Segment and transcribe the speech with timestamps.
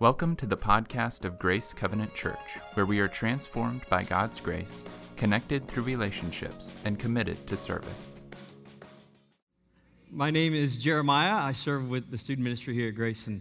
[0.00, 4.84] Welcome to the podcast of Grace Covenant Church, where we are transformed by God's grace,
[5.16, 8.16] connected through relationships, and committed to service.
[10.10, 11.36] My name is Jeremiah.
[11.36, 13.28] I serve with the student ministry here at Grace.
[13.28, 13.40] And,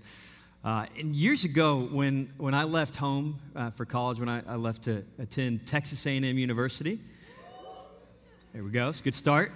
[0.63, 4.55] uh, and years ago, when, when I left home uh, for college, when I, I
[4.55, 6.99] left to attend Texas A&M University,
[8.53, 8.89] there we go.
[8.89, 9.51] It's a good start.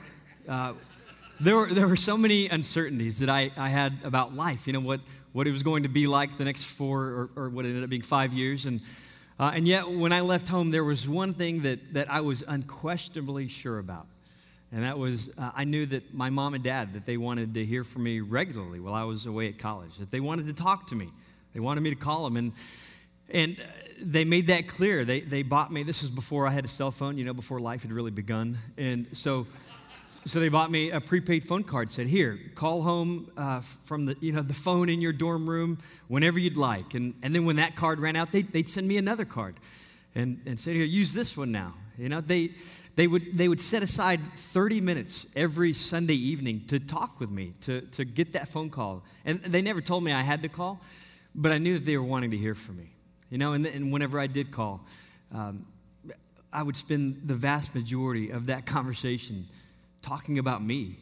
[0.50, 0.74] Uh,
[1.40, 4.68] there, were, there were so many uncertainties that I, I had about life.
[4.68, 5.02] You know, what,
[5.34, 7.90] what it was going to be like the next four or, or what ended up
[7.90, 8.66] being five years.
[8.66, 8.82] And,
[9.40, 12.44] uh, and yet, when I left home, there was one thing that, that I was
[12.48, 14.08] unquestionably sure about.
[14.72, 17.64] And that was, uh, I knew that my mom and dad, that they wanted to
[17.64, 20.88] hear from me regularly while I was away at college, that they wanted to talk
[20.88, 21.10] to me.
[21.54, 22.36] They wanted me to call them.
[22.36, 22.52] And,
[23.30, 23.64] and uh,
[24.02, 25.06] they made that clear.
[25.06, 27.60] They, they bought me, this was before I had a cell phone, you know, before
[27.60, 28.58] life had really begun.
[28.78, 29.48] And so
[30.28, 31.90] so they bought me a prepaid phone card.
[31.90, 35.78] Said, "Here, call home uh, from the you know the phone in your dorm room
[36.08, 38.98] whenever you'd like." And and then when that card ran out, they'd, they'd send me
[38.98, 39.56] another card,
[40.16, 42.52] and and say, "Here, use this one now." You know they.
[42.96, 47.54] They would, they would set aside 30 minutes every Sunday evening to talk with me,
[47.62, 49.04] to, to get that phone call.
[49.24, 50.82] And they never told me I had to call,
[51.36, 52.90] but I knew that they were wanting to hear from me.
[53.30, 54.84] You know, and, and whenever I did call,
[55.32, 55.68] um,
[56.52, 59.46] I would spend the vast majority of that conversation
[60.08, 60.98] talking about me.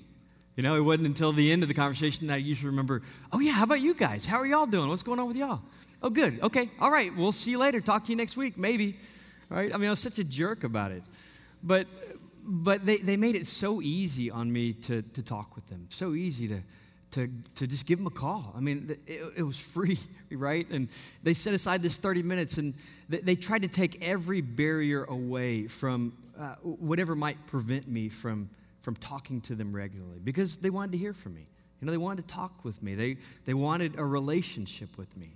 [0.55, 3.39] You know, it wasn't until the end of the conversation that I usually remember, oh,
[3.39, 4.25] yeah, how about you guys?
[4.25, 4.89] How are y'all doing?
[4.89, 5.61] What's going on with y'all?
[6.01, 6.39] Oh, good.
[6.41, 6.69] Okay.
[6.79, 7.15] All right.
[7.15, 7.81] We'll see you later.
[7.81, 8.97] Talk to you next week, maybe.
[9.49, 9.73] Right?
[9.73, 11.03] I mean, I was such a jerk about it.
[11.61, 11.87] But,
[12.43, 16.13] but they, they made it so easy on me to, to talk with them, so
[16.13, 16.61] easy to,
[17.11, 18.53] to, to just give them a call.
[18.57, 19.99] I mean, it, it was free,
[20.31, 20.67] right?
[20.71, 20.89] And
[21.21, 22.73] they set aside this 30 minutes and
[23.07, 28.49] they, they tried to take every barrier away from uh, whatever might prevent me from
[28.85, 31.47] from talking to them regularly because they wanted to hear from me.
[31.81, 32.93] You know, they wanted to talk with me.
[32.93, 35.31] They, they wanted a relationship with me.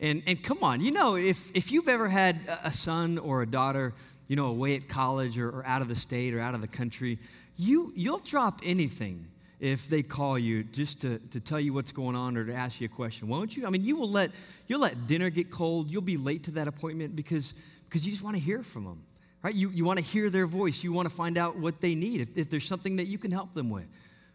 [0.00, 3.46] And, and come on, you know, if, if you've ever had a son or a
[3.46, 3.94] daughter,
[4.26, 6.66] you know, away at college or, or out of the state or out of the
[6.66, 7.20] country,
[7.56, 9.28] you, you'll drop anything
[9.60, 12.80] if they call you just to, to tell you what's going on or to ask
[12.80, 13.64] you a question, won't you?
[13.64, 14.32] I mean, you will let,
[14.66, 15.88] you'll let dinner get cold.
[15.88, 17.54] You'll be late to that appointment because,
[17.88, 19.02] because you just want to hear from them.
[19.46, 19.54] Right?
[19.54, 20.82] You, you want to hear their voice.
[20.82, 22.20] You want to find out what they need.
[22.20, 23.86] If, if there's something that you can help them with,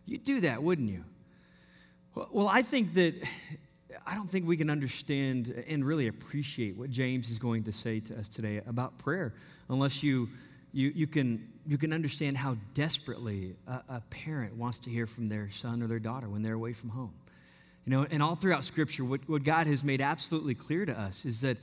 [0.05, 1.03] you'd do that, wouldn't you?
[2.15, 3.15] Well, I think that
[4.07, 7.99] I don't think we can understand and really appreciate what James is going to say
[7.99, 9.33] to us today about prayer
[9.67, 10.29] unless you,
[10.71, 15.27] you, you, can, you can understand how desperately a, a parent wants to hear from
[15.27, 17.11] their son or their daughter when they're away from home.
[17.85, 21.25] You know, and all throughout Scripture, what, what God has made absolutely clear to us
[21.25, 21.57] is that,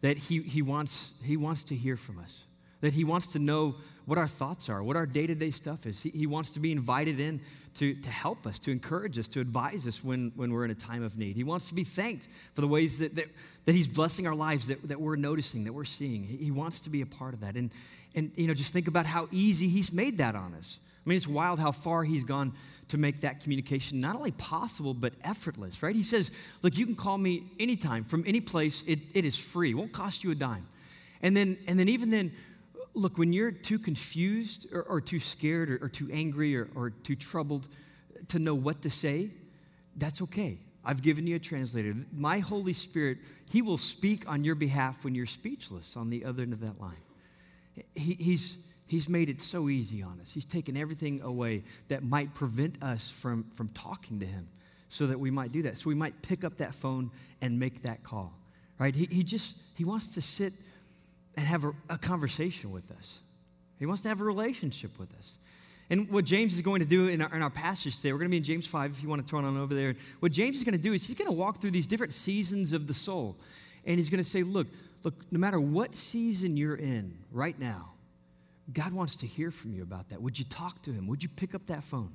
[0.00, 2.42] that he, he, wants, he wants to hear from us
[2.80, 3.76] that He wants to know
[4.08, 6.02] what our thoughts are, what our day to day stuff is.
[6.02, 7.42] He, he, wants to be invited in
[7.74, 10.74] to, to help us, to encourage us, to advise us when, when we're in a
[10.74, 11.36] time of need.
[11.36, 13.26] He wants to be thanked for the ways that, that,
[13.66, 16.24] that He's blessing our lives, that, that we're noticing, that we're seeing.
[16.24, 17.54] He, he wants to be a part of that.
[17.54, 17.70] And,
[18.14, 20.78] and, you know, just think about how easy He's made that on us.
[21.04, 22.54] I mean, it's wild how far He's gone
[22.88, 25.94] to make that communication not only possible, but effortless, right?
[25.94, 26.30] He says,
[26.62, 28.82] Look, you can call me anytime, from any place.
[28.86, 30.66] It, it is free, it won't cost you a dime.
[31.20, 32.32] And then, and then even then,
[32.98, 36.90] look, when you're too confused or, or too scared or, or too angry or, or
[36.90, 37.68] too troubled
[38.28, 39.30] to know what to say,
[39.96, 40.58] that's okay.
[40.84, 41.94] I've given you a translator.
[42.12, 43.18] My Holy Spirit,
[43.50, 46.80] He will speak on your behalf when you're speechless on the other end of that
[46.80, 47.02] line.
[47.94, 50.30] He, he's, he's made it so easy on us.
[50.30, 54.48] He's taken everything away that might prevent us from, from talking to Him
[54.88, 55.78] so that we might do that.
[55.78, 57.10] So we might pick up that phone
[57.42, 58.32] and make that call,
[58.78, 58.94] right?
[58.94, 60.52] He, he just, He wants to sit
[61.36, 63.20] and have a, a conversation with us.
[63.78, 65.38] He wants to have a relationship with us.
[65.90, 68.28] And what James is going to do in our, in our, passage today, we're going
[68.28, 69.94] to be in James 5 if you want to turn on over there.
[70.20, 72.72] What James is going to do is he's going to walk through these different seasons
[72.72, 73.36] of the soul.
[73.86, 74.66] And he's going to say, look,
[75.02, 77.92] look, no matter what season you're in right now,
[78.72, 80.20] God wants to hear from you about that.
[80.20, 81.06] Would you talk to him?
[81.06, 82.12] Would you pick up that phone?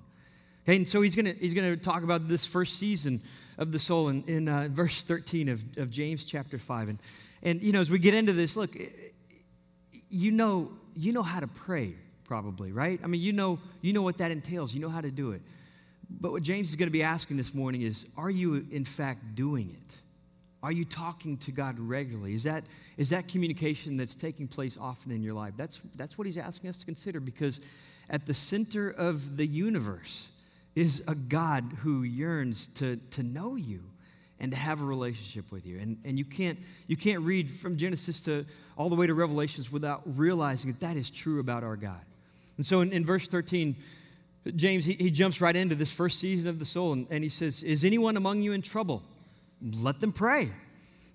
[0.66, 3.22] Okay, and so he's going to, he's going to talk about this first season
[3.58, 6.90] of the soul in, in uh, verse 13 of, of James chapter 5.
[6.90, 7.00] And,
[7.44, 11.22] and, you know, as we get into this, look, eh, eh, you know, you know
[11.22, 11.94] how to pray,
[12.24, 13.00] probably, right?
[13.04, 14.74] I mean, you know, you know what that entails.
[14.74, 15.42] You know how to do it.
[16.10, 19.36] But what James is going to be asking this morning is are you, in fact,
[19.36, 19.98] doing it?
[20.62, 22.34] Are you talking to God regularly?
[22.34, 22.64] Is that,
[22.96, 25.56] is that communication that's taking place often in your life?
[25.58, 27.60] That's, that's what he's asking us to consider because
[28.10, 30.30] at the center of the universe
[30.76, 33.84] is a God who yearns to, to know you
[34.40, 35.80] and to have a relationship with you.
[35.80, 38.46] And, and you, can't, you can't read from Genesis to
[38.78, 42.02] all the way to Revelations without realizing that that is true about our God.
[42.58, 43.76] And so in, in verse 13,
[44.56, 47.30] James, he, he jumps right into this first season of the soul and, and he
[47.30, 49.04] says, Is anyone among you in trouble?
[49.62, 50.52] Let them pray.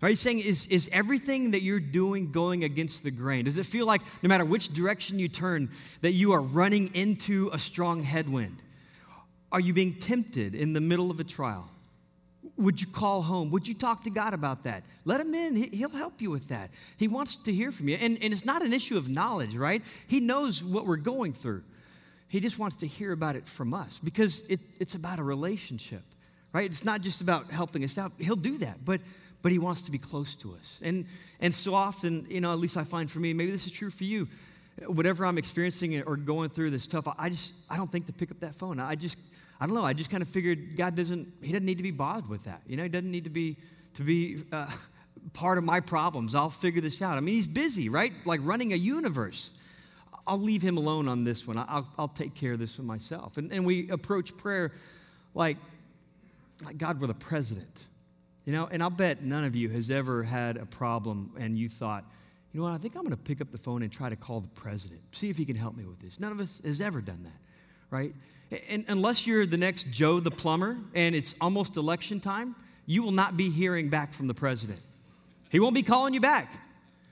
[0.00, 3.46] Are you saying, is, is everything that you're doing going against the grain?
[3.46, 5.70] Does it feel like no matter which direction you turn,
[6.02, 8.62] that you are running into a strong headwind?
[9.50, 11.68] Are you being tempted in the middle of a trial?
[12.58, 13.50] Would you call home?
[13.50, 14.82] Would you talk to God about that?
[15.04, 15.56] Let him in.
[15.56, 16.70] He'll help you with that.
[16.96, 17.96] He wants to hear from you.
[17.96, 19.82] And, and it's not an issue of knowledge, right?
[20.08, 21.62] He knows what we're going through.
[22.28, 26.02] He just wants to hear about it from us because it, it's about a relationship,
[26.52, 26.66] right?
[26.66, 28.12] It's not just about helping us out.
[28.18, 29.00] He'll do that, but,
[29.40, 30.80] but he wants to be close to us.
[30.82, 31.06] And,
[31.40, 33.90] and so often, you know, at least I find for me, maybe this is true
[33.90, 34.28] for you,
[34.86, 38.30] whatever I'm experiencing or going through this tough, I just, I don't think to pick
[38.30, 38.78] up that phone.
[38.78, 39.16] I just,
[39.60, 39.84] I don't know.
[39.84, 42.62] I just kind of figured God doesn't, He doesn't need to be bothered with that.
[42.66, 43.56] You know, He doesn't need to be,
[43.94, 44.70] to be uh,
[45.32, 46.34] part of my problems.
[46.34, 47.16] I'll figure this out.
[47.16, 48.12] I mean, He's busy, right?
[48.24, 49.50] Like running a universe.
[50.26, 51.58] I'll leave Him alone on this one.
[51.58, 53.36] I'll, I'll take care of this one myself.
[53.36, 54.72] And, and we approach prayer
[55.34, 55.56] like,
[56.64, 57.86] like God were the president.
[58.44, 61.68] You know, and I'll bet none of you has ever had a problem and you
[61.68, 62.04] thought,
[62.52, 64.16] you know what, I think I'm going to pick up the phone and try to
[64.16, 66.18] call the president, see if he can help me with this.
[66.18, 67.38] None of us has ever done that,
[67.90, 68.14] right?
[68.68, 72.54] And unless you're the next Joe the plumber and it's almost election time,
[72.86, 74.80] you will not be hearing back from the president.
[75.50, 76.50] He won't be calling you back.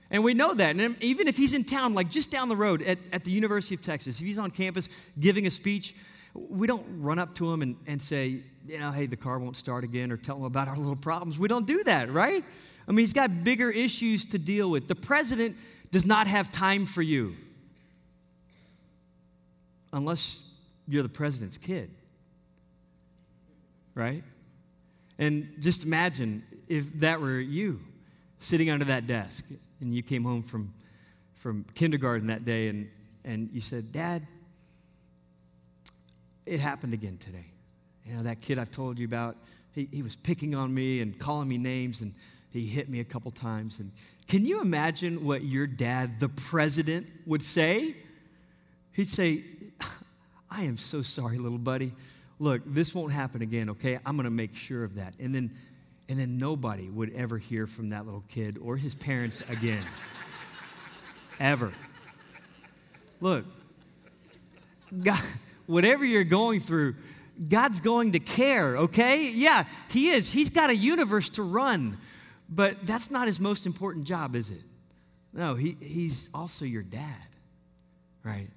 [0.09, 0.75] And we know that.
[0.75, 3.75] And even if he's in town, like just down the road at, at the University
[3.75, 4.87] of Texas, if he's on campus
[5.19, 5.95] giving a speech,
[6.33, 9.57] we don't run up to him and, and say, you know, hey, the car won't
[9.57, 11.37] start again or tell him about our little problems.
[11.37, 12.43] We don't do that, right?
[12.87, 14.87] I mean, he's got bigger issues to deal with.
[14.87, 15.57] The president
[15.91, 17.35] does not have time for you
[19.91, 20.46] unless
[20.87, 21.91] you're the president's kid.
[23.95, 24.23] Right?
[25.19, 27.79] And just imagine if that were you
[28.39, 29.45] sitting under that desk
[29.81, 30.73] and you came home from,
[31.35, 32.89] from kindergarten that day and,
[33.25, 34.27] and you said, Dad,
[36.45, 37.45] it happened again today.
[38.05, 39.37] You know, that kid I've told you about,
[39.73, 42.13] he, he was picking on me and calling me names and
[42.51, 43.79] he hit me a couple times.
[43.79, 43.91] And
[44.27, 47.95] can you imagine what your dad, the president, would say?
[48.93, 49.43] He'd say,
[50.49, 51.93] I am so sorry, little buddy.
[52.39, 53.99] Look, this won't happen again, okay?
[54.05, 55.13] I'm going to make sure of that.
[55.19, 55.51] And then,
[56.07, 59.83] and then nobody would ever hear from that little kid or his parents again.
[61.39, 61.71] ever.
[63.19, 63.45] Look,
[65.01, 65.21] God,
[65.65, 66.95] whatever you're going through,
[67.49, 69.29] God's going to care, okay?
[69.29, 70.31] Yeah, He is.
[70.31, 71.97] He's got a universe to run,
[72.49, 74.61] but that's not His most important job, is it?
[75.33, 77.27] No, he, He's also your dad,
[78.23, 78.49] right?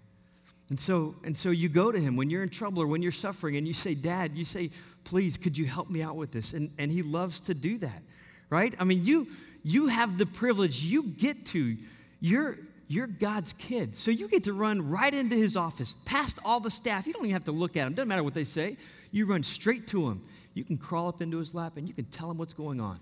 [0.71, 3.13] And so, and so you go to him when you're in trouble or when you're
[3.13, 4.71] suffering and you say, Dad, you say,
[5.03, 6.53] please, could you help me out with this?
[6.53, 8.03] And, and he loves to do that,
[8.49, 8.73] right?
[8.79, 9.27] I mean, you,
[9.65, 11.77] you have the privilege, you get to,
[12.21, 12.57] you're,
[12.87, 13.97] you're God's kid.
[13.97, 17.05] So you get to run right into his office, past all the staff.
[17.05, 18.77] You don't even have to look at him, doesn't matter what they say.
[19.11, 20.23] You run straight to him.
[20.55, 23.01] You can crawl up into his lap and you can tell him what's going on.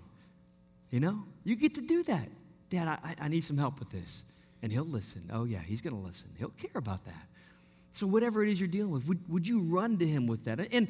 [0.89, 2.27] You know, you get to do that.
[2.71, 4.23] Dad, I, I need some help with this.
[4.63, 5.29] And he'll listen.
[5.31, 6.29] Oh, yeah, he's going to listen.
[6.37, 7.27] He'll care about that.
[7.93, 10.59] So, whatever it is you're dealing with, would, would you run to him with that?
[10.59, 10.87] And,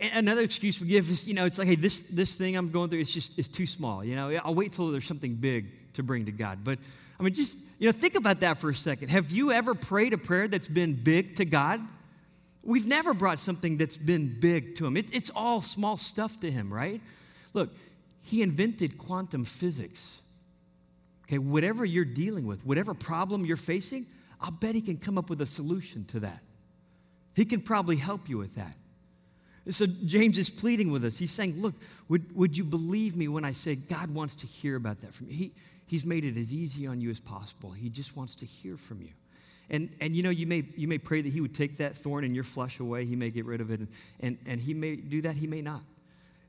[0.00, 2.70] and another excuse we give is, you know, it's like, hey, this, this thing I'm
[2.70, 4.04] going through is just is too small.
[4.04, 6.64] You know, I'll wait till there's something big to bring to God.
[6.64, 6.78] But,
[7.18, 9.08] I mean, just, you know, think about that for a second.
[9.08, 11.80] Have you ever prayed a prayer that's been big to God?
[12.62, 14.96] We've never brought something that's been big to him.
[14.96, 17.00] It, it's all small stuff to him, right?
[17.52, 17.70] Look,
[18.22, 20.20] he invented quantum physics.
[21.26, 24.06] Okay, whatever you're dealing with, whatever problem you're facing,
[24.40, 26.40] I'll bet he can come up with a solution to that.
[27.34, 28.76] He can probably help you with that.
[29.70, 31.16] So James is pleading with us.
[31.16, 31.74] He's saying, Look,
[32.08, 35.28] would, would you believe me when I say God wants to hear about that from
[35.28, 35.34] you?
[35.34, 35.52] He,
[35.86, 37.70] he's made it as easy on you as possible.
[37.70, 39.10] He just wants to hear from you.
[39.70, 42.24] And, and you know, you may, you may pray that he would take that thorn
[42.24, 43.06] in your flesh away.
[43.06, 43.80] He may get rid of it.
[43.80, 43.88] And,
[44.20, 45.80] and, and he may do that, he may not.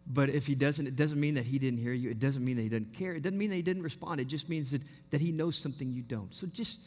[0.08, 2.12] But if he doesn't, it doesn't mean that he didn't hear you.
[2.12, 3.16] It doesn't mean that he doesn't care.
[3.16, 4.20] It doesn't mean that he didn't respond.
[4.20, 6.34] It just means that, that he knows something you don't.
[6.34, 6.80] So just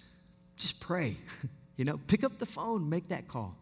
[0.59, 1.17] just pray.
[1.77, 3.57] you know, pick up the phone, make that call.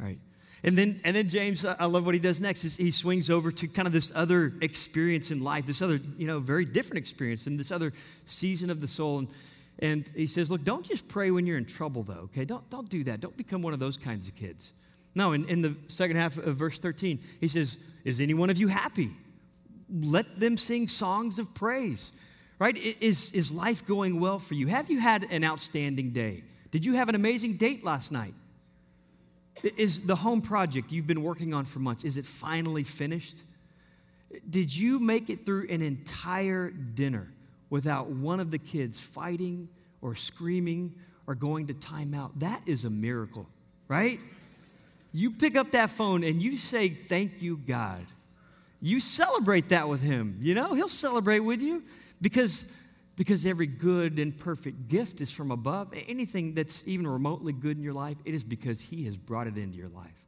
[0.00, 0.18] All right.
[0.64, 2.64] And then, and then James, I love what he does next.
[2.64, 6.26] Is he swings over to kind of this other experience in life, this other, you
[6.26, 7.92] know, very different experience in this other
[8.26, 9.18] season of the soul.
[9.18, 9.28] And,
[9.80, 12.44] and he says, look, don't just pray when you're in trouble, though, okay?
[12.44, 13.20] Don't, don't do that.
[13.20, 14.72] Don't become one of those kinds of kids.
[15.16, 18.56] No, in, in the second half of verse 13, he says, Is any one of
[18.56, 19.10] you happy?
[19.92, 22.12] Let them sing songs of praise
[22.58, 22.76] right?
[23.00, 24.68] Is, is life going well for you?
[24.68, 26.44] Have you had an outstanding day?
[26.70, 28.34] Did you have an amazing date last night?
[29.76, 33.42] Is the home project you've been working on for months, is it finally finished?
[34.48, 37.28] Did you make it through an entire dinner
[37.68, 39.68] without one of the kids fighting
[40.00, 40.94] or screaming
[41.26, 42.32] or going to timeout?
[42.36, 43.46] That is a miracle,
[43.88, 44.18] right?
[45.12, 48.06] You pick up that phone and you say, Thank you, God.
[48.80, 50.38] you celebrate that with him.
[50.40, 51.82] You know, he'll celebrate with you
[52.22, 52.72] because
[53.16, 55.92] because every good and perfect gift is from above.
[56.08, 59.58] Anything that's even remotely good in your life, it is because he has brought it
[59.58, 60.24] into your life.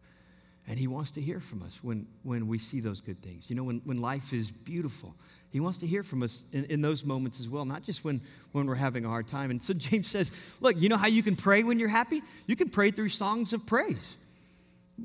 [0.66, 3.50] And he wants to hear from us when, when we see those good things.
[3.50, 5.14] You know, when, when life is beautiful,
[5.50, 8.22] he wants to hear from us in, in, those moments as well, not just when,
[8.52, 9.50] when we're having a hard time.
[9.50, 12.22] And so James says, Look, you know how you can pray when you're happy?
[12.46, 14.16] You can pray through songs of praise.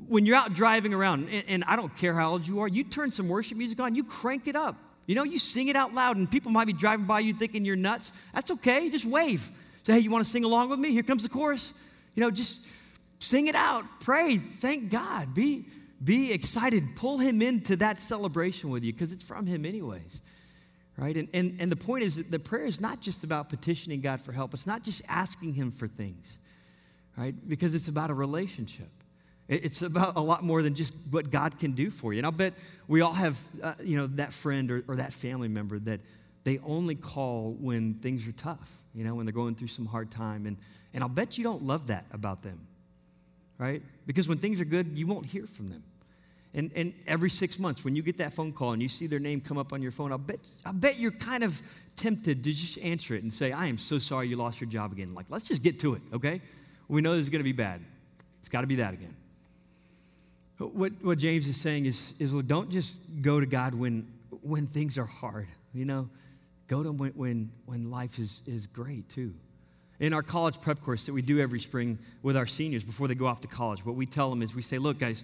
[0.08, 2.84] When you're out driving around, and, and I don't care how old you are, you
[2.84, 4.76] turn some worship music on, you crank it up.
[5.06, 7.64] You know, you sing it out loud, and people might be driving by you thinking
[7.64, 8.12] you're nuts.
[8.32, 8.88] That's okay.
[8.90, 9.50] Just wave.
[9.84, 10.92] Say, hey, you want to sing along with me?
[10.92, 11.72] Here comes the chorus.
[12.14, 12.66] You know, just
[13.20, 13.84] Sing it out.
[14.00, 14.38] Pray.
[14.38, 15.34] Thank God.
[15.34, 15.66] Be,
[16.02, 16.96] be excited.
[16.96, 20.22] Pull him into that celebration with you because it's from him, anyways.
[20.96, 21.16] Right?
[21.16, 24.22] And, and, and the point is that the prayer is not just about petitioning God
[24.22, 26.38] for help, it's not just asking him for things,
[27.16, 27.34] right?
[27.48, 28.90] Because it's about a relationship.
[29.50, 32.18] It's about a lot more than just what God can do for you.
[32.20, 32.54] And I'll bet
[32.88, 36.00] we all have, uh, you know, that friend or, or that family member that
[36.44, 40.10] they only call when things are tough, you know, when they're going through some hard
[40.10, 40.46] time.
[40.46, 40.56] And,
[40.94, 42.66] and I'll bet you don't love that about them
[43.60, 43.82] right?
[44.06, 45.84] Because when things are good, you won't hear from them.
[46.54, 49.20] And, and every six months, when you get that phone call and you see their
[49.20, 51.62] name come up on your phone, I'll bet, I'll bet you're kind of
[51.94, 54.90] tempted to just answer it and say, I am so sorry you lost your job
[54.92, 55.14] again.
[55.14, 56.40] Like, let's just get to it, okay?
[56.88, 57.82] We know this is going to be bad.
[58.40, 59.14] It's got to be that again.
[60.66, 64.06] What, what James is saying is, is look, don't just go to God when,
[64.42, 66.08] when things are hard, you know?
[66.68, 69.34] Go to him when, when, when life is, is great, too
[70.00, 73.14] in our college prep course that we do every spring with our seniors before they
[73.14, 75.22] go off to college, what we tell them is we say, look, guys,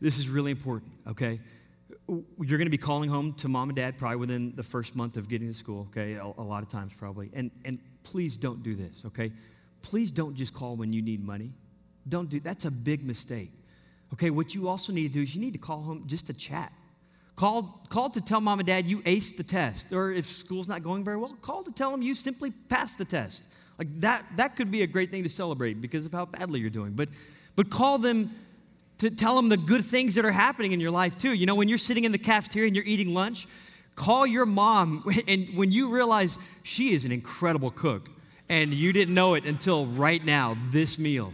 [0.00, 1.40] this is really important, okay?
[2.08, 5.16] You're going to be calling home to mom and dad probably within the first month
[5.16, 6.14] of getting to school, okay?
[6.14, 7.30] A, a lot of times probably.
[7.34, 9.32] And, and please don't do this, okay?
[9.82, 11.52] Please don't just call when you need money.
[12.08, 13.50] Don't do that's a big mistake.
[14.12, 16.34] Okay, what you also need to do is you need to call home just to
[16.34, 16.72] chat.
[17.34, 19.92] Call, call to tell mom and dad you aced the test.
[19.92, 23.04] Or if school's not going very well, call to tell them you simply passed the
[23.04, 23.44] test.
[23.78, 26.70] Like that, that could be a great thing to celebrate because of how badly you're
[26.70, 26.92] doing.
[26.92, 27.08] But,
[27.56, 28.34] but call them
[28.98, 31.32] to tell them the good things that are happening in your life too.
[31.32, 33.48] You know, when you're sitting in the cafeteria and you're eating lunch,
[33.96, 35.04] call your mom.
[35.26, 38.10] And when you realize she is an incredible cook
[38.48, 41.32] and you didn't know it until right now, this meal.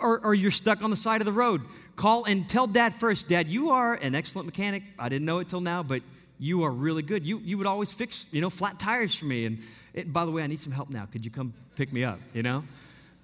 [0.00, 1.62] Or, or you're stuck on the side of the road,
[1.96, 4.82] call and tell dad first, Dad, you are an excellent mechanic.
[4.98, 6.02] I didn't know it till now, but
[6.38, 7.24] you are really good.
[7.24, 9.46] You, you would always fix, you know, flat tires for me.
[9.46, 9.58] And,
[9.92, 11.06] it, by the way, I need some help now.
[11.06, 12.18] Could you come pick me up?
[12.32, 12.64] You know?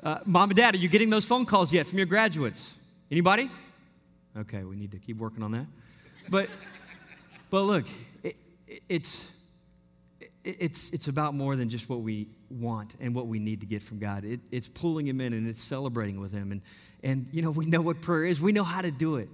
[0.02, 2.72] Uh, Mom and Dad, are you getting those phone calls yet from your graduates?
[3.10, 3.50] Anybody?
[4.38, 5.66] Okay, we need to keep working on that.
[6.28, 6.48] But,
[7.50, 7.86] but look,
[8.22, 8.36] it,
[8.68, 9.32] it, it's,
[10.44, 13.82] it's, it's about more than just what we want and what we need to get
[13.82, 14.24] from God.
[14.24, 16.52] It, it's pulling Him in and it's celebrating with Him.
[16.52, 16.62] And,
[17.02, 19.28] and, you know, we know what prayer is, we know how to do it.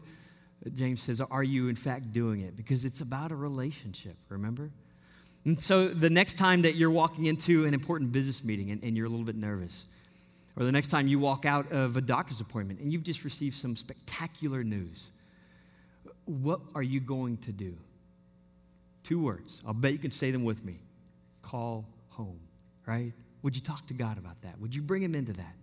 [0.72, 2.56] James says, Are you in fact doing it?
[2.56, 4.70] Because it's about a relationship, remember?
[5.44, 8.96] And so the next time that you're walking into an important business meeting and, and,
[8.96, 9.86] you're a little bit nervous,
[10.56, 13.54] or the next time you walk out of a doctor's appointment and you've just received
[13.54, 15.08] some spectacular news,
[16.24, 17.76] what are you going to do?
[19.04, 19.62] Two words.
[19.64, 20.80] I'll bet you can say them with me.
[21.42, 22.40] Call home,
[22.86, 23.12] right?
[23.42, 24.58] Would you talk to God about that?
[24.60, 25.54] Would you bring him into that?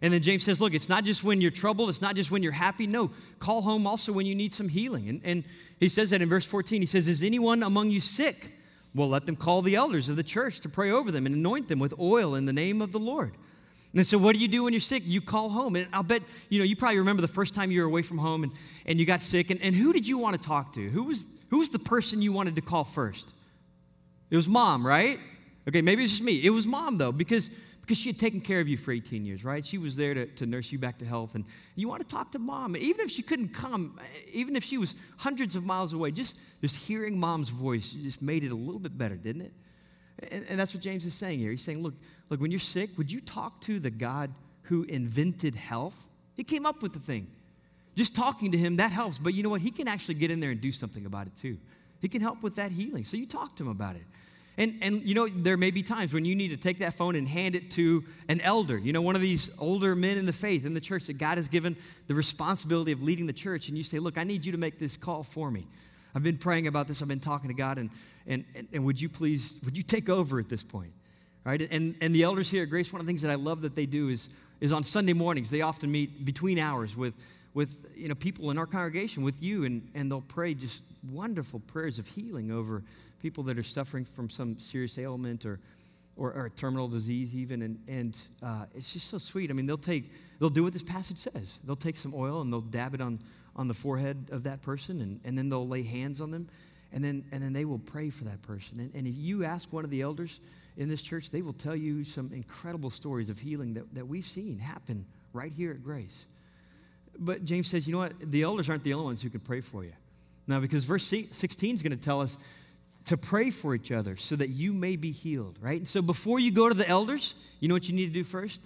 [0.00, 2.42] And then James says, look, it's not just when you're troubled, it's not just when
[2.42, 2.86] you're happy.
[2.86, 5.08] No, call home also when you need some healing.
[5.08, 5.44] And, and
[5.80, 6.80] he says that in verse 14.
[6.80, 8.52] He says, Is anyone among you sick?
[8.94, 11.68] Well, let them call the elders of the church to pray over them and anoint
[11.68, 13.32] them with oil in the name of the Lord.
[13.94, 15.02] And so, what do you do when you're sick?
[15.04, 15.74] You call home.
[15.74, 18.18] And I'll bet, you know, you probably remember the first time you were away from
[18.18, 18.52] home and,
[18.86, 19.50] and you got sick.
[19.50, 20.88] And, and who did you want to talk to?
[20.90, 23.34] Who was, who was the person you wanted to call first?
[24.30, 25.18] It was mom, right?
[25.66, 26.40] Okay, maybe it's just me.
[26.44, 27.50] It was mom, though, because
[27.88, 29.64] because she had taken care of you for 18 years, right?
[29.64, 31.34] She was there to, to nurse you back to health.
[31.34, 33.98] And you want to talk to mom, even if she couldn't come,
[34.30, 38.44] even if she was hundreds of miles away, just, just hearing mom's voice just made
[38.44, 39.52] it a little bit better, didn't it?
[40.30, 41.50] And, and that's what James is saying here.
[41.50, 41.94] He's saying, look,
[42.28, 46.08] look, when you're sick, would you talk to the God who invented health?
[46.34, 47.26] He came up with the thing.
[47.96, 49.16] Just talking to him, that helps.
[49.16, 49.62] But you know what?
[49.62, 51.56] He can actually get in there and do something about it too.
[52.02, 53.04] He can help with that healing.
[53.04, 54.04] So you talk to him about it.
[54.58, 57.14] And, and you know, there may be times when you need to take that phone
[57.14, 60.32] and hand it to an elder, you know, one of these older men in the
[60.32, 61.76] faith in the church that God has given
[62.08, 63.68] the responsibility of leading the church.
[63.68, 65.64] And you say, Look, I need you to make this call for me.
[66.12, 67.90] I've been praying about this, I've been talking to God, and,
[68.26, 70.92] and, and, and would you please, would you take over at this point?
[71.44, 71.62] Right?
[71.70, 73.76] And, and the elders here at Grace, one of the things that I love that
[73.76, 74.28] they do is,
[74.60, 77.14] is on Sunday mornings, they often meet between hours with,
[77.54, 81.60] with you know, people in our congregation, with you, and, and they'll pray just wonderful
[81.60, 82.82] prayers of healing over
[83.20, 85.60] people that are suffering from some serious ailment or,
[86.16, 87.62] or, or terminal disease even.
[87.62, 89.50] And, and uh, it's just so sweet.
[89.50, 91.58] I mean, they'll take, they'll do what this passage says.
[91.64, 93.20] They'll take some oil and they'll dab it on,
[93.56, 96.48] on the forehead of that person and, and then they'll lay hands on them
[96.92, 98.80] and then, and then they will pray for that person.
[98.80, 100.40] And, and if you ask one of the elders
[100.76, 104.26] in this church, they will tell you some incredible stories of healing that, that we've
[104.26, 106.24] seen happen right here at Grace.
[107.18, 108.12] But James says, you know what?
[108.20, 109.92] The elders aren't the only ones who can pray for you.
[110.46, 112.38] Now, because verse 16 is going to tell us
[113.08, 115.78] to pray for each other so that you may be healed, right?
[115.78, 118.22] And so before you go to the elders, you know what you need to do
[118.22, 118.60] first?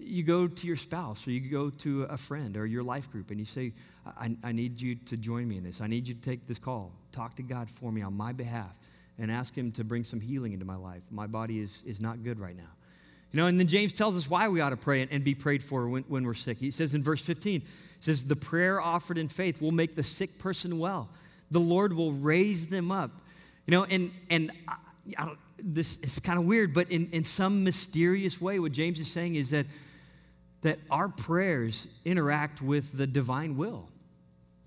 [0.00, 3.30] You go to your spouse or you go to a friend or your life group
[3.30, 3.74] and you say,
[4.06, 5.82] I, I need you to join me in this.
[5.82, 6.92] I need you to take this call.
[7.12, 8.72] Talk to God for me on my behalf
[9.18, 11.02] and ask Him to bring some healing into my life.
[11.10, 12.70] My body is, is not good right now.
[13.32, 15.34] You know, and then James tells us why we ought to pray and, and be
[15.34, 16.58] prayed for when, when we're sick.
[16.58, 17.66] He says in verse 15, he
[18.00, 21.10] says, The prayer offered in faith will make the sick person well.
[21.50, 23.10] The Lord will raise them up.
[23.68, 24.76] You know, and, and I,
[25.18, 29.10] I this is kind of weird, but in, in some mysterious way, what James is
[29.10, 29.66] saying is that,
[30.62, 33.90] that our prayers interact with the divine will.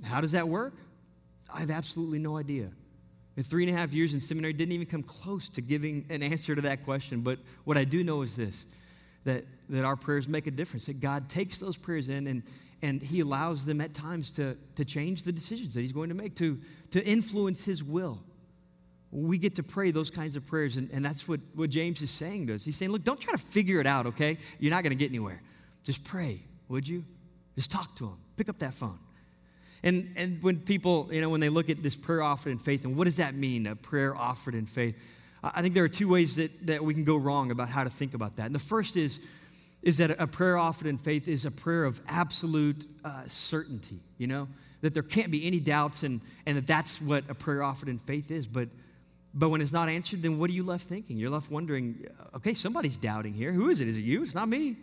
[0.03, 0.75] How does that work?
[1.51, 2.69] I have absolutely no idea.
[3.37, 6.21] In three and a half years in seminary, didn't even come close to giving an
[6.21, 7.21] answer to that question.
[7.21, 8.67] But what I do know is this
[9.23, 12.43] that, that our prayers make a difference, that God takes those prayers in and,
[12.83, 16.15] and He allows them at times to, to change the decisions that He's going to
[16.15, 16.59] make, to,
[16.91, 18.21] to influence His will.
[19.11, 22.11] We get to pray those kinds of prayers, and, and that's what, what James is
[22.11, 22.63] saying to us.
[22.63, 24.37] He's saying, Look, don't try to figure it out, okay?
[24.59, 25.41] You're not going to get anywhere.
[25.83, 26.39] Just pray,
[26.69, 27.03] would you?
[27.55, 28.17] Just talk to Him.
[28.37, 28.99] Pick up that phone.
[29.83, 32.85] And, and when people, you know, when they look at this prayer offered in faith,
[32.85, 34.95] and what does that mean, a prayer offered in faith?
[35.43, 37.89] I think there are two ways that, that we can go wrong about how to
[37.89, 38.45] think about that.
[38.45, 39.19] And the first is,
[39.81, 44.27] is that a prayer offered in faith is a prayer of absolute uh, certainty, you
[44.27, 44.47] know,
[44.81, 47.97] that there can't be any doubts and, and that that's what a prayer offered in
[47.97, 48.45] faith is.
[48.45, 48.69] But,
[49.33, 51.17] but when it's not answered, then what are you left thinking?
[51.17, 53.51] You're left wondering, okay, somebody's doubting here.
[53.51, 53.87] Who is it?
[53.87, 54.21] Is it you?
[54.21, 54.75] It's not me,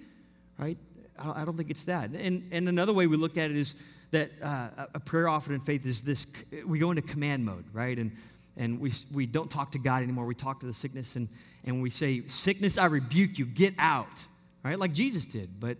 [0.59, 0.79] right?
[1.19, 2.11] I don't think it's that.
[2.11, 3.75] And, and another way we look at it is
[4.11, 6.27] that uh, a prayer offered in faith is this
[6.67, 7.99] we go into command mode, right?
[7.99, 8.13] And,
[8.57, 10.25] and we, we don't talk to God anymore.
[10.25, 11.29] We talk to the sickness and,
[11.65, 14.25] and we say, Sickness, I rebuke you, get out,
[14.63, 14.79] right?
[14.79, 15.61] Like Jesus did.
[15.61, 15.77] But,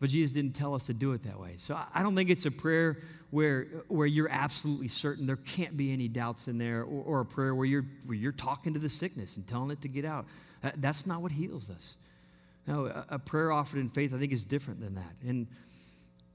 [0.00, 1.54] but Jesus didn't tell us to do it that way.
[1.58, 2.98] So I, I don't think it's a prayer
[3.32, 7.24] where, where you're absolutely certain there can't be any doubts in there, or, or a
[7.24, 10.26] prayer where you're, where you're talking to the sickness and telling it to get out.
[10.76, 11.96] That's not what heals us.
[12.66, 15.14] No, a, a prayer offered in faith, I think, is different than that.
[15.26, 15.48] And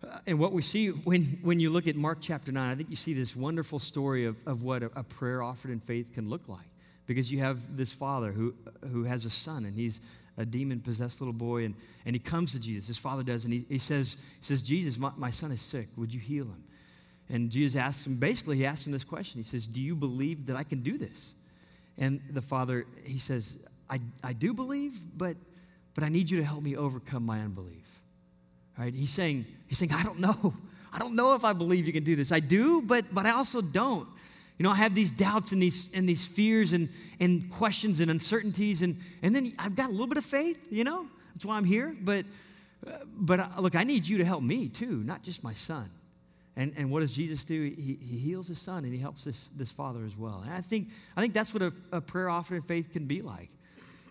[0.03, 2.89] uh, and what we see when, when you look at Mark chapter 9, I think
[2.89, 6.29] you see this wonderful story of, of what a, a prayer offered in faith can
[6.29, 6.67] look like.
[7.07, 8.53] Because you have this father who,
[8.91, 10.01] who has a son, and he's
[10.37, 11.73] a demon possessed little boy, and,
[12.05, 12.87] and he comes to Jesus.
[12.87, 15.87] His father does, and he, he, says, he says, Jesus, my, my son is sick.
[15.95, 16.63] Would you heal him?
[17.29, 19.39] And Jesus asks him, basically, he asks him this question.
[19.39, 21.33] He says, Do you believe that I can do this?
[21.97, 23.57] And the father, he says,
[23.89, 25.35] I, I do believe, but,
[25.93, 28.01] but I need you to help me overcome my unbelief.
[28.77, 28.93] Right?
[28.93, 30.53] He's saying, he's saying, I don't know.
[30.93, 32.31] I don't know if I believe you can do this.
[32.31, 34.07] I do, but but I also don't.
[34.57, 38.09] You know, I have these doubts and these and these fears and and questions and
[38.09, 40.57] uncertainties and and then I've got a little bit of faith.
[40.71, 41.95] You know, that's why I'm here.
[42.01, 42.25] But
[43.15, 45.89] but look, I need you to help me too, not just my son.
[46.57, 47.61] And, and what does Jesus do?
[47.63, 50.41] He, he heals his son and he helps this, this father as well.
[50.43, 53.21] And I think, I think that's what a, a prayer offered in faith can be
[53.21, 53.49] like.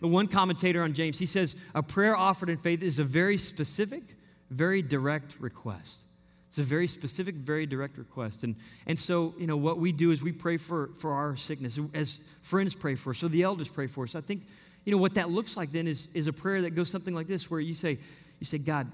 [0.00, 3.36] The one commentator on James, he says, a prayer offered in faith is a very
[3.36, 4.02] specific,
[4.48, 6.02] very direct request.
[6.48, 8.44] It's a very specific, very direct request.
[8.44, 8.54] And,
[8.86, 12.20] and so, you know, what we do is we pray for, for our sickness, as
[12.42, 14.14] friends pray for us, so the elders pray for us.
[14.14, 14.42] I think,
[14.84, 17.26] you know, what that looks like then is, is a prayer that goes something like
[17.26, 17.98] this, where you say,
[18.38, 18.86] you say, God,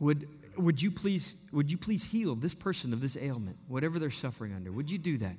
[0.00, 4.10] would, would, you please, would you please heal this person of this ailment, whatever they're
[4.10, 4.72] suffering under?
[4.72, 5.36] Would you do that?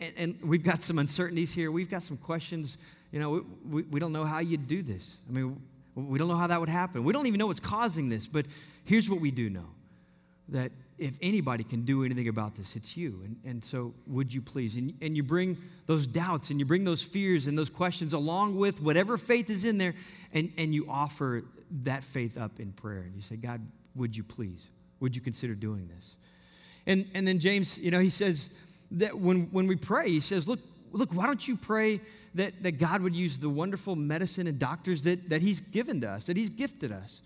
[0.00, 1.70] And, and we've got some uncertainties here.
[1.70, 2.78] We've got some questions.
[3.12, 5.16] You know, we, we don't know how you'd do this.
[5.28, 5.60] I mean,
[5.94, 7.04] we don't know how that would happen.
[7.04, 8.46] We don't even know what's causing this, but
[8.84, 9.66] here's what we do know
[10.50, 13.20] that if anybody can do anything about this, it's you.
[13.24, 14.76] And, and so, would you please?
[14.76, 18.56] And, and you bring those doubts and you bring those fears and those questions along
[18.56, 19.94] with whatever faith is in there,
[20.32, 21.44] and, and you offer
[21.82, 23.00] that faith up in prayer.
[23.00, 23.60] And you say, God,
[23.98, 24.68] would you please?
[25.00, 26.16] Would you consider doing this?
[26.86, 28.50] And, and then James, you know, he says
[28.92, 30.60] that when, when we pray, he says, look,
[30.92, 32.00] look, why don't you pray
[32.34, 36.08] that, that God would use the wonderful medicine and doctors that, that He's given to
[36.08, 37.20] us, that He's gifted us.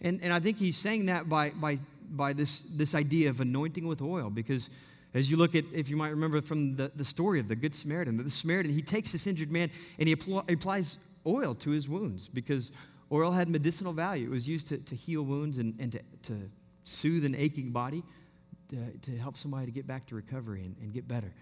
[0.00, 1.78] And, and I think He's saying that by, by,
[2.10, 4.70] by this, this idea of anointing with oil, because
[5.14, 7.74] as you look at, if you might remember from the, the story of the Good
[7.74, 12.28] Samaritan, the Samaritan, he takes this injured man and he applies oil to his wounds
[12.28, 12.72] because
[13.12, 14.26] oil had medicinal value.
[14.26, 16.50] It was used to, to heal wounds and, and to, to
[16.84, 18.02] soothe an aching body,
[18.70, 18.76] to,
[19.10, 21.32] to help somebody to get back to recovery and, and get better.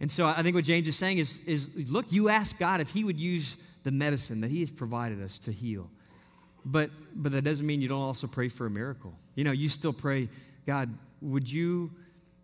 [0.00, 2.90] And so I think what James is saying is, is look, you ask God if
[2.90, 5.90] He would use the medicine that He has provided us to heal.
[6.64, 9.14] But, but that doesn't mean you don't also pray for a miracle.
[9.36, 10.28] You know, you still pray,
[10.66, 10.90] God,
[11.22, 11.92] would you,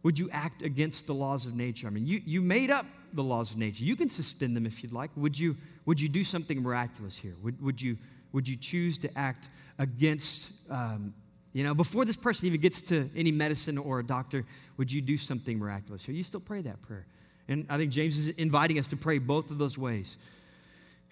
[0.03, 1.89] would you act against the laws of nature?
[1.89, 3.85] I mean, you, you made up the laws of nature.
[3.85, 5.11] You can suspend them if you'd like.
[5.17, 7.35] Would you, would you do something miraculous here?
[7.43, 7.99] Would, would, you,
[8.33, 11.15] would you choose to act against, um,
[11.53, 14.45] you know, before this person even gets to any medicine or a doctor,
[14.77, 16.09] would you do something miraculous?
[16.09, 17.07] Or you still pray that prayer?
[17.49, 20.17] And I think James is inviting us to pray both of those ways.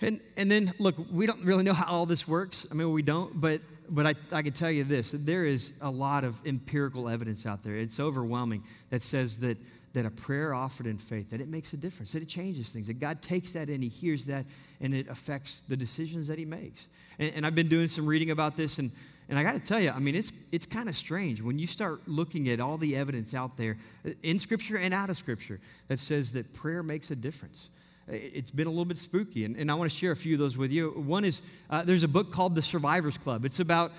[0.01, 2.67] And, and then, look, we don't really know how all this works.
[2.71, 5.91] I mean, we don't, but, but I, I can tell you this there is a
[5.91, 7.77] lot of empirical evidence out there.
[7.77, 9.59] It's overwhelming that says that,
[9.93, 12.87] that a prayer offered in faith, that it makes a difference, that it changes things,
[12.87, 14.45] that God takes that and He hears that
[14.81, 16.89] and it affects the decisions that He makes.
[17.19, 18.91] And, and I've been doing some reading about this, and,
[19.29, 21.67] and I got to tell you, I mean, it's, it's kind of strange when you
[21.67, 23.77] start looking at all the evidence out there
[24.23, 27.71] in Scripture and out of Scripture that says that prayer makes a difference
[28.13, 30.41] it's been a little bit spooky, and, and I want to share a few of
[30.41, 30.91] those with you.
[30.91, 33.45] One is uh, there's a book called The Survivors Club.
[33.45, 33.93] It's about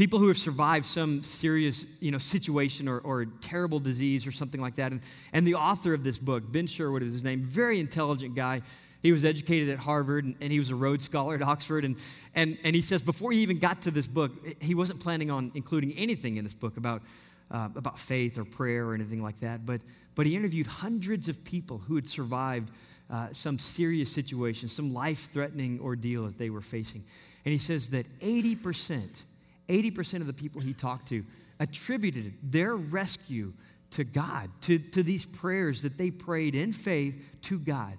[0.00, 4.58] people who have survived some serious you know, situation or, or terrible disease or something
[4.58, 4.92] like that.
[4.92, 5.02] And,
[5.34, 8.62] and the author of this book, Ben Sherwood is his name, very intelligent guy.
[9.02, 11.84] He was educated at Harvard and, and, he was a Rhodes Scholar at Oxford.
[11.84, 11.96] And,
[12.34, 14.32] and, and he says before he even got to this book,
[14.62, 17.02] he wasn't planning on including anything in this book about,
[17.50, 19.66] uh, about faith or prayer or anything like that.
[19.66, 19.82] But,
[20.14, 22.70] but he interviewed hundreds of people who had survived
[23.10, 27.04] uh, some serious situation, some life threatening ordeal that they were facing.
[27.44, 29.24] And he says that 80%,
[29.70, 31.24] 80% of the people he talked to
[31.58, 33.52] attributed their rescue
[33.92, 37.94] to God, to, to these prayers that they prayed in faith to God.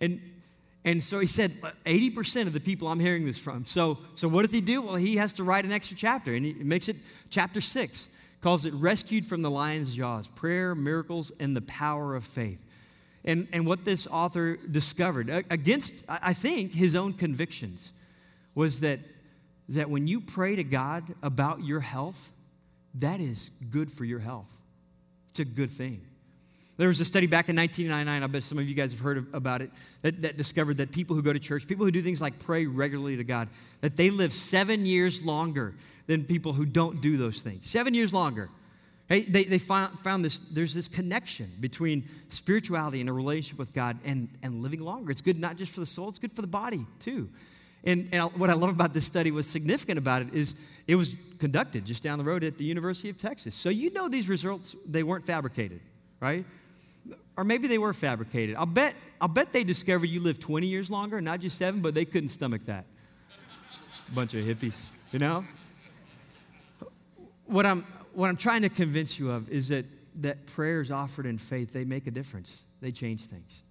[0.00, 0.20] And,
[0.84, 1.52] and so he said,
[1.84, 3.64] 80% of the people I'm hearing this from.
[3.64, 4.82] So, so what does he do?
[4.82, 6.96] Well, he has to write an extra chapter, and he makes it
[7.30, 8.08] chapter six,
[8.40, 12.64] calls it Rescued from the Lion's Jaws Prayer, Miracles, and the Power of Faith
[13.24, 17.92] and, and what this author discovered, against, I think, his own convictions,
[18.54, 19.00] was that,
[19.68, 22.32] that when you pray to God about your health,
[22.94, 24.50] that is good for your health.
[25.30, 26.02] It's a good thing.
[26.76, 29.26] There was a study back in 1999, I bet some of you guys have heard
[29.32, 29.70] about it,
[30.02, 32.66] that, that discovered that people who go to church, people who do things like pray
[32.66, 33.48] regularly to God,
[33.80, 35.74] that they live seven years longer
[36.06, 37.70] than people who don't do those things.
[37.70, 38.48] Seven years longer.
[39.08, 43.72] Hey, they, they found, found this, there's this connection between spirituality and a relationship with
[43.72, 45.12] God and, and living longer.
[45.12, 47.28] It's good not just for the soul, it's good for the body too.
[47.84, 51.14] And, and what I love about this study, what's significant about it, is it was
[51.38, 53.54] conducted just down the road at the University of Texas.
[53.54, 55.80] So you know these results, they weren't fabricated,
[56.18, 56.46] right?
[57.36, 58.56] Or maybe they were fabricated.
[58.56, 61.92] I'll bet, I'll bet they discovered you lived 20 years longer, not just seven, but
[61.92, 62.86] they couldn't stomach that.
[64.14, 65.44] Bunch of hippies, you know?
[67.44, 67.82] What I'm,
[68.14, 69.84] what I'm trying to convince you of is that,
[70.22, 72.62] that prayers offered in faith, they make a difference.
[72.80, 73.62] They change things.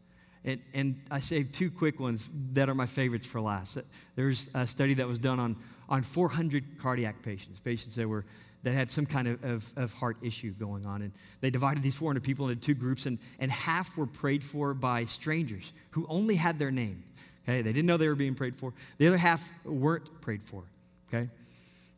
[0.46, 3.78] And, and I saved two quick ones that are my favorites for last.
[4.16, 5.56] There's a study that was done on,
[5.88, 8.26] on 400 cardiac patients, patients that, were,
[8.64, 11.02] that had some kind of, of, of heart issue going on.
[11.02, 14.74] And they divided these 400 people into two groups, and, and half were prayed for
[14.74, 17.04] by strangers who only had their name.
[17.44, 18.74] Okay, they didn't know they were being prayed for.
[18.98, 20.64] The other half weren't prayed for.
[21.08, 21.30] Okay,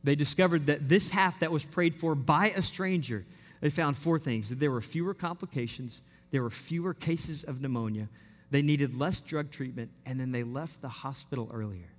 [0.03, 3.25] they discovered that this half that was prayed for by a stranger,
[3.61, 8.07] they found four things that there were fewer complications, there were fewer cases of pneumonia,
[8.55, 11.89] they needed less drug treatment, and then they left the hospital earlier.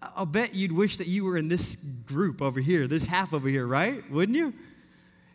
[0.00, 3.48] I'll bet you'd wish that you were in this group over here, this half over
[3.48, 4.08] here, right?
[4.08, 4.54] Wouldn't you?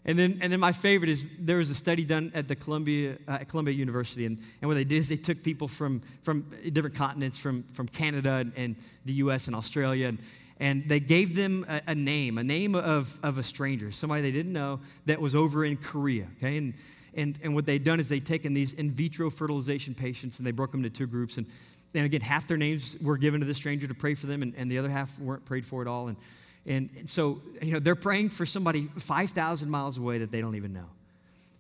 [0.05, 3.17] And then, and then my favorite is there was a study done at the Columbia,
[3.27, 6.49] uh, at Columbia University, and, and what they did is they took people from, from
[6.71, 9.47] different continents, from, from Canada and, and the U.S.
[9.47, 10.19] and Australia, and,
[10.57, 14.31] and they gave them a, a, name, a name of, of a stranger, somebody they
[14.31, 16.55] didn't know that was over in Korea, okay?
[16.55, 16.73] And,
[17.15, 20.51] and, and what they'd done is they'd taken these in vitro fertilization patients and they
[20.51, 21.37] broke them into two groups.
[21.37, 21.45] And,
[21.93, 24.53] and again, half their names were given to the stranger to pray for them, and,
[24.55, 26.07] and the other half weren't prayed for at all.
[26.07, 26.17] And,
[26.65, 30.55] and, and so, you know, they're praying for somebody 5,000 miles away that they don't
[30.55, 30.89] even know.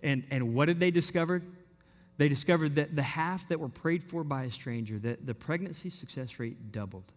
[0.01, 1.41] And, and what did they discover?
[2.17, 5.89] They discovered that the half that were prayed for by a stranger, that the pregnancy
[5.89, 7.11] success rate doubled.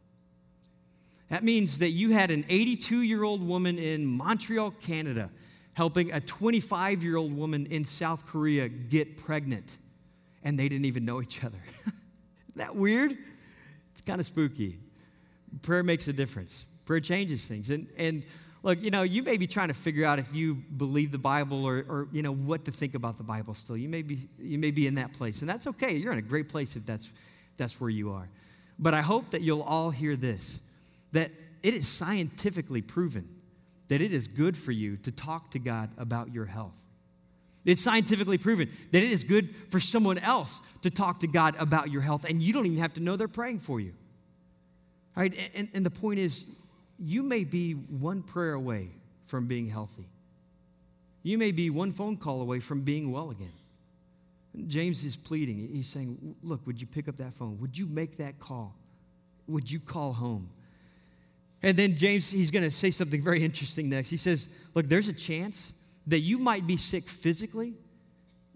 [1.31, 5.31] That means that you had an 82 year old woman in Montreal, Canada,
[5.77, 9.77] helping a 25 year old woman in South Korea get pregnant,
[10.43, 11.59] and they didn't even know each other.
[11.87, 13.15] Isn't that weird?
[13.93, 14.79] It's kind of spooky.
[15.61, 17.69] Prayer makes a difference, prayer changes things.
[17.69, 18.25] And, and
[18.63, 21.67] look, you know, you may be trying to figure out if you believe the Bible
[21.67, 23.77] or, or, you know, what to think about the Bible still.
[23.77, 25.95] You may, be, you may be in that place, and that's okay.
[25.95, 27.13] You're in a great place if that's,
[27.59, 28.31] that's where you are.
[28.79, 30.59] But I hope that you'll all hear this
[31.13, 31.31] that
[31.63, 33.36] it is scientifically proven
[33.89, 36.75] that it is good for you to talk to God about your health.
[37.65, 41.91] It's scientifically proven that it is good for someone else to talk to God about
[41.91, 43.93] your health, and you don't even have to know they're praying for you.
[45.17, 45.35] All right?
[45.55, 46.47] And, and the point is,
[46.99, 48.91] you may be one prayer away
[49.25, 50.09] from being healthy.
[51.23, 53.53] You may be one phone call away from being well again.
[54.69, 55.69] James is pleading.
[55.73, 57.59] He's saying, Look, would you pick up that phone?
[57.61, 58.77] Would you make that call?
[59.49, 60.49] Would you call home?
[61.67, 64.09] And then James, he's going to say something very interesting next.
[64.09, 65.73] He says, Look, there's a chance
[66.07, 67.75] that you might be sick physically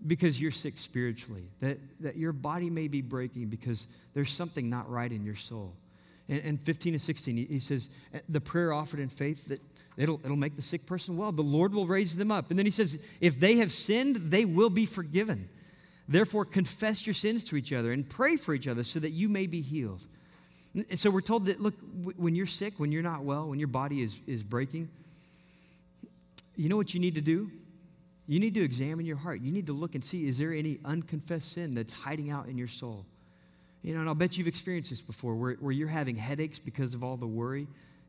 [0.07, 4.89] because you're sick spiritually, that, that your body may be breaking because there's something not
[4.89, 5.75] right in your soul.
[6.29, 9.59] And, and 15 and 16, he, he says, eh, The prayer offered in faith that
[9.97, 11.33] it'll, it'll make the sick person well.
[11.33, 12.51] The Lord will raise them up.
[12.51, 15.49] And then he says, If they have sinned, they will be forgiven.
[16.07, 19.29] Therefore, confess your sins to each other and pray for each other so that you
[19.29, 20.07] may be healed.
[20.75, 21.75] And so we're told that, look,
[22.17, 24.89] when you're sick, when you're not well, when your body is, is breaking,
[26.57, 27.51] you know what you need to do?
[28.27, 29.41] You need to examine your heart.
[29.41, 32.57] You need to look and see is there any unconfessed sin that's hiding out in
[32.57, 33.05] your soul?
[33.83, 36.95] You know, and I'll bet you've experienced this before where, where you're having headaches because
[36.95, 37.67] of all the worry.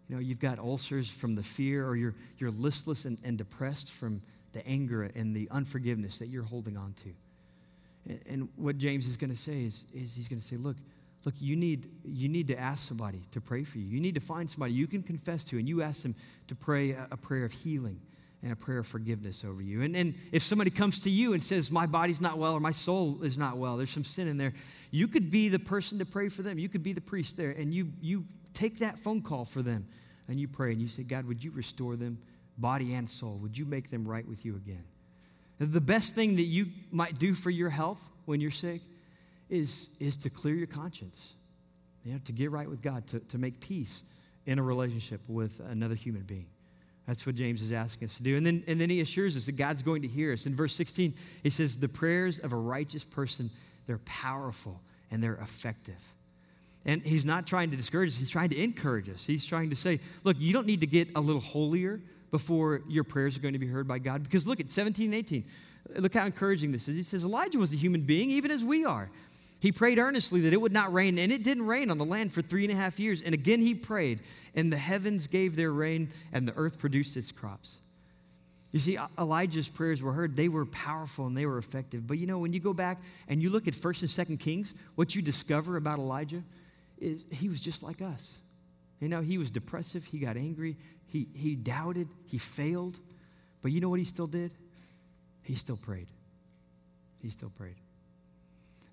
[0.09, 3.91] You know, you've got ulcers from the fear, or you're, you're listless and, and depressed
[3.91, 4.21] from
[4.53, 8.19] the anger and the unforgiveness that you're holding on to.
[8.29, 10.75] And what James is going to say is, is he's going to say, look,
[11.25, 13.85] look, you need, you need to ask somebody to pray for you.
[13.85, 16.15] You need to find somebody you can confess to, and you ask them
[16.47, 17.99] to pray a, a prayer of healing
[18.43, 19.83] and a prayer of forgiveness over you.
[19.83, 22.71] And, and if somebody comes to you and says, My body's not well or my
[22.71, 24.53] soul is not well, there's some sin in there,
[24.89, 26.57] you could be the person to pray for them.
[26.57, 29.87] You could be the priest there, and you, you take that phone call for them
[30.27, 32.17] and you pray and you say, God, would you restore them,
[32.57, 33.37] body and soul?
[33.41, 34.83] Would you make them right with you again?
[35.59, 38.81] The best thing that you might do for your health when you're sick
[39.51, 41.33] is, is to clear your conscience,
[42.03, 44.03] you know, to get right with God, to, to make peace
[44.45, 46.47] in a relationship with another human being.
[47.07, 48.37] That's what James is asking us to do.
[48.37, 50.45] And then, and then he assures us that God's going to hear us.
[50.45, 53.49] In verse 16, he says, The prayers of a righteous person,
[53.85, 55.99] they're powerful and they're effective.
[56.85, 59.23] And he's not trying to discourage us, he's trying to encourage us.
[59.23, 61.99] He's trying to say, Look, you don't need to get a little holier
[62.31, 64.23] before your prayers are going to be heard by God.
[64.23, 65.43] Because look at 17 and 18.
[65.97, 66.95] Look how encouraging this is.
[66.95, 69.09] He says, Elijah was a human being, even as we are.
[69.61, 72.33] He prayed earnestly that it would not rain, and it didn't rain on the land
[72.33, 73.21] for three and a half years.
[73.21, 74.19] And again he prayed,
[74.55, 77.77] and the heavens gave their rain, and the earth produced its crops.
[78.71, 80.35] You see, Elijah's prayers were heard.
[80.35, 82.07] They were powerful and they were effective.
[82.07, 84.73] But you know, when you go back and you look at 1st and 2nd Kings,
[84.95, 86.41] what you discover about Elijah
[86.97, 88.39] is he was just like us.
[88.99, 92.99] You know, he was depressive, he got angry, he, he doubted, he failed,
[93.61, 94.53] but you know what he still did?
[95.43, 96.07] He still prayed.
[97.21, 97.75] He still prayed.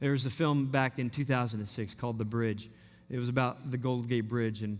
[0.00, 2.70] There was a film back in 2006 called The Bridge.
[3.10, 4.62] It was about the Golden Gate Bridge.
[4.62, 4.78] And,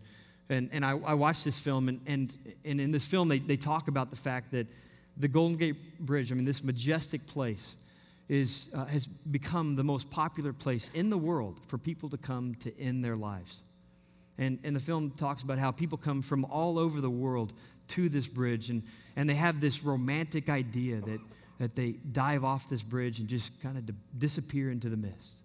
[0.48, 3.57] and, and I, I watched this film, and, and, and in this film, they, they
[3.57, 4.66] talk about the fact that
[5.16, 7.74] the Golden Gate Bridge, I mean, this majestic place,
[8.28, 12.54] is, uh, has become the most popular place in the world for people to come
[12.57, 13.61] to end their lives.
[14.37, 17.52] And, and the film talks about how people come from all over the world
[17.88, 18.83] to this bridge, and,
[19.16, 21.20] and they have this romantic idea that,
[21.59, 25.42] that they dive off this bridge and just kind of di- disappear into the mist.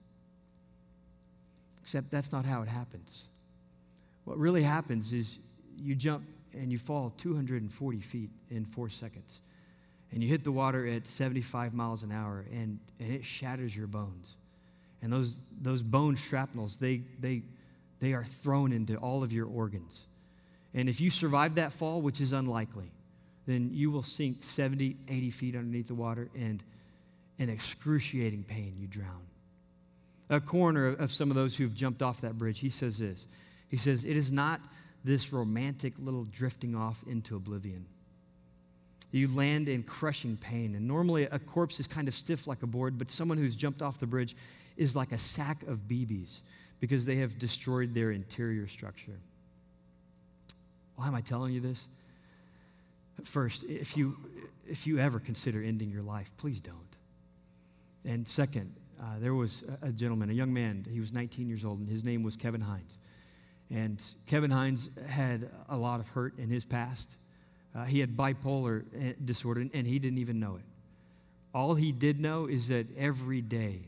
[1.81, 3.25] Except that's not how it happens.
[4.25, 5.39] What really happens is
[5.81, 6.23] you jump
[6.53, 9.41] and you fall 240 feet in four seconds.
[10.11, 13.87] And you hit the water at 75 miles an hour, and, and it shatters your
[13.87, 14.35] bones.
[15.01, 17.41] And those, those bone shrapnels, they, they
[18.03, 20.03] they are thrown into all of your organs.
[20.73, 22.91] And if you survive that fall, which is unlikely,
[23.45, 26.63] then you will sink 70, 80 feet underneath the water and
[27.37, 29.21] in excruciating pain, you drown.
[30.29, 33.27] A coroner of some of those who've jumped off that bridge, he says this.
[33.67, 34.61] He says, It is not
[35.03, 37.85] this romantic little drifting off into oblivion.
[39.11, 40.75] You land in crushing pain.
[40.75, 43.81] And normally a corpse is kind of stiff like a board, but someone who's jumped
[43.81, 44.35] off the bridge
[44.75, 46.41] is like a sack of BBs
[46.79, 49.19] because they have destroyed their interior structure.
[50.95, 51.87] Why am I telling you this?
[53.23, 54.17] First, if you,
[54.67, 56.77] if you ever consider ending your life, please don't.
[58.05, 61.79] And second, uh, there was a, gentleman, a young man, he was 19 years old,
[61.79, 62.97] and his name was Kevin Hines.
[63.69, 67.15] And Kevin Hines had a lot of hurt in his past.
[67.75, 70.65] Uh, he had bipolar uh, disorder, and he didn't even know it.
[71.53, 73.81] All he did know is that every day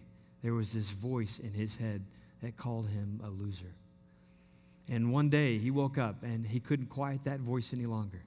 [0.44, 2.04] there was this voice in his head
[2.42, 3.74] that called him a loser.
[4.90, 8.22] And one day he woke up and he couldn't quiet that voice any longer.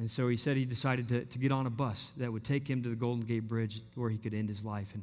[0.00, 2.66] And so he said he decided to, to get on a bus that would take
[2.66, 4.94] him to the Golden Gate Bridge where he could end his life.
[4.94, 5.02] And,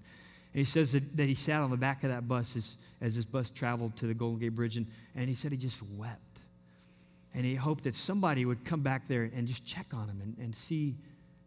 [0.53, 3.15] and he says that, that he sat on the back of that bus as, as
[3.15, 6.19] this bus traveled to the Golden Gate Bridge, and, and he said he just wept.
[7.35, 10.35] And he hoped that somebody would come back there and just check on him and,
[10.39, 10.95] and see,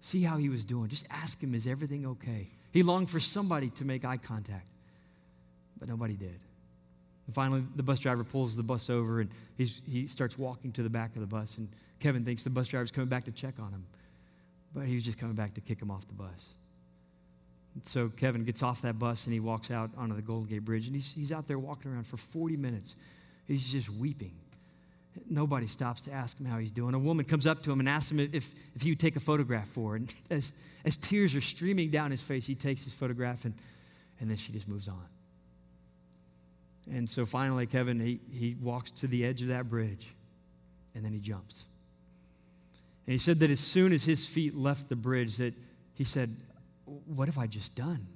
[0.00, 0.88] see how he was doing.
[0.88, 2.46] Just ask him, is everything okay?
[2.72, 4.68] He longed for somebody to make eye contact,
[5.76, 6.38] but nobody did.
[7.26, 10.84] And finally, the bus driver pulls the bus over and he's, he starts walking to
[10.84, 11.58] the back of the bus.
[11.58, 11.68] And
[12.00, 13.86] Kevin thinks the bus driver's coming back to check on him.
[14.74, 16.54] but he was just coming back to kick him off the bus.
[17.84, 20.86] So Kevin gets off that bus and he walks out onto the Golden Gate Bridge
[20.86, 22.96] and he's, he's out there walking around for 40 minutes.
[23.46, 24.32] He's just weeping.
[25.28, 26.94] Nobody stops to ask him how he's doing.
[26.94, 29.20] A woman comes up to him and asks him if, if he would take a
[29.20, 29.96] photograph for her.
[29.96, 30.52] And as,
[30.84, 33.54] as tears are streaming down his face, he takes his photograph and,
[34.20, 35.06] and then she just moves on.
[36.90, 40.08] And so finally, Kevin, he, he walks to the edge of that bridge
[40.94, 41.64] and then he jumps.
[43.10, 45.52] And he said that as soon as his feet left the bridge, that
[45.94, 46.36] he said,
[46.84, 48.06] What have I just done?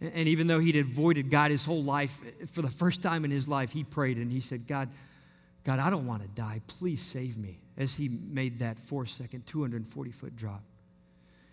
[0.00, 2.18] And even though he'd avoided God his whole life,
[2.50, 4.88] for the first time in his life, he prayed and he said, God,
[5.64, 6.62] God, I don't want to die.
[6.66, 7.58] Please save me.
[7.76, 10.62] As he made that four second, 240 foot drop.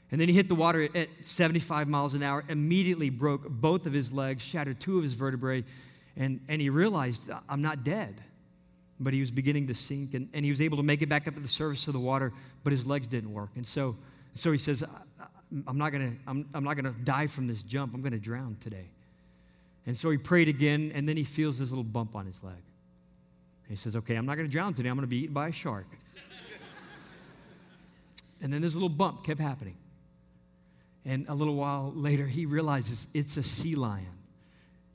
[0.09, 3.91] And then he hit the water at 75 miles an hour, immediately broke both of
[3.91, 5.65] his legs, shattered two of his vertebrae,
[6.15, 8.21] and, and he realized, I'm not dead.
[8.99, 11.27] But he was beginning to sink, and, and he was able to make it back
[11.27, 12.33] up to the surface of the water,
[12.63, 13.49] but his legs didn't work.
[13.55, 13.95] And so,
[14.33, 14.83] so he says,
[15.67, 17.93] I'm not gonna, I'm, I'm not gonna die from this jump.
[17.93, 18.89] I'm gonna drown today.
[19.85, 22.53] And so he prayed again, and then he feels this little bump on his leg.
[22.53, 24.89] And he says, Okay, I'm not gonna drown today.
[24.89, 25.87] I'm gonna be eaten by a shark.
[28.41, 29.77] and then this little bump kept happening.
[31.05, 34.05] And a little while later, he realizes it's a sea lion.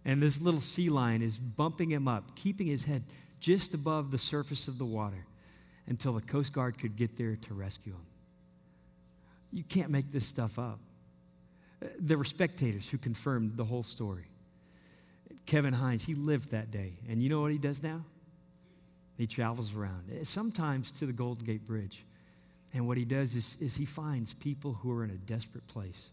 [0.04, 3.02] And this little sea lion is bumping him up, keeping his head
[3.42, 5.26] just above the surface of the water
[5.88, 8.06] until the Coast Guard could get there to rescue him.
[9.52, 10.78] You can't make this stuff up.
[11.82, 14.26] Uh, there were spectators who confirmed the whole story.
[15.44, 16.92] Kevin Hines, he lived that day.
[17.08, 18.04] And you know what he does now?
[19.18, 22.04] He travels around, eh, sometimes to the Golden Gate Bridge.
[22.72, 26.12] And what he does is, is he finds people who are in a desperate place,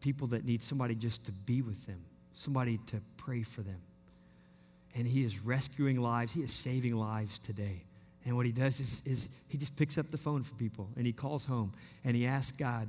[0.00, 3.80] people that need somebody just to be with them, somebody to pray for them.
[4.94, 7.84] And he is rescuing lives, he is saving lives today.
[8.24, 11.06] And what he does is, is he just picks up the phone for people and
[11.06, 11.72] he calls home
[12.04, 12.88] and he asks God,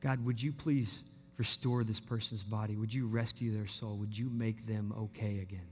[0.00, 1.04] God, would you please
[1.38, 2.76] restore this person's body?
[2.76, 3.96] Would you rescue their soul?
[3.96, 5.68] Would you make them okay again?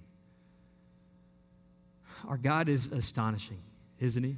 [2.29, 3.61] Our God is astonishing,
[3.99, 4.37] isn't he?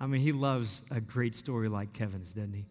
[0.00, 2.64] I mean, he loves a great story like Kevin's, doesn't he?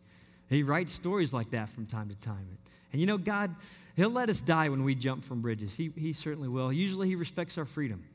[0.50, 2.58] He writes stories like that from time to time.
[2.92, 3.54] And you know, God,
[4.00, 5.76] He'll let us die when we jump from bridges.
[5.76, 6.72] He, he certainly will.
[6.72, 8.06] Usually, He respects our freedom.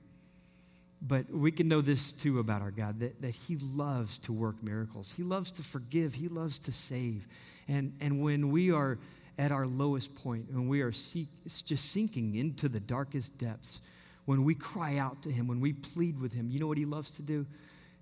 [1.02, 4.62] But we can know this too about our God that, that He loves to work
[4.62, 5.12] miracles.
[5.14, 6.14] He loves to forgive.
[6.14, 7.28] He loves to save.
[7.68, 8.98] And, and when we are
[9.36, 13.82] at our lowest point, when we are seek, just sinking into the darkest depths,
[14.24, 16.86] when we cry out to Him, when we plead with Him, you know what He
[16.86, 17.44] loves to do?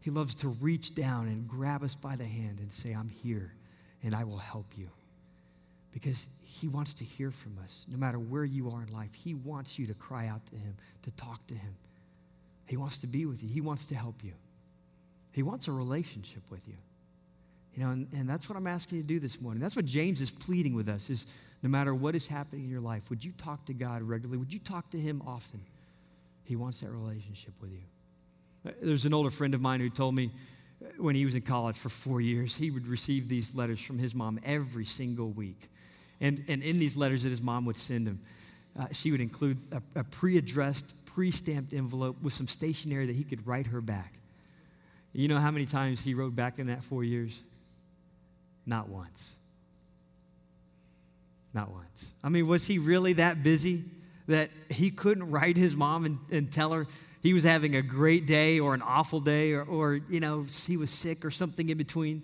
[0.03, 3.55] He loves to reach down and grab us by the hand and say, I'm here
[4.05, 4.88] and I will help you.
[5.92, 9.11] Because He wants to hear from us, no matter where you are in life.
[9.14, 11.74] He wants you to cry out to Him, to talk to Him.
[12.66, 14.33] He wants to be with you, He wants to help you.
[15.33, 16.76] He wants a relationship with you.
[17.74, 19.62] You know, and, and that's what I'm asking you to do this morning.
[19.62, 21.26] That's what James is pleading with us is
[21.62, 24.37] no matter what is happening in your life, would you talk to God regularly?
[24.37, 25.62] Would you talk to Him often?
[26.44, 28.72] He wants that relationship with you.
[28.83, 30.31] There's an older friend of mine who told me
[30.98, 34.14] when he was in college for four years, he would receive these letters from his
[34.14, 35.68] mom every single week.
[36.22, 38.20] And, and in these letters that his mom would send him,
[38.78, 43.16] uh, she would include a, a pre addressed, pre stamped envelope with some stationery that
[43.16, 44.14] he could write her back.
[45.12, 47.38] You know how many times he wrote back in that four years?
[48.64, 49.32] Not once.
[51.52, 52.06] Not once.
[52.24, 53.85] I mean, was he really that busy
[54.28, 56.87] that he couldn't write his mom and, and tell her
[57.20, 60.76] he was having a great day or an awful day or, or, you know, he
[60.76, 62.22] was sick or something in between?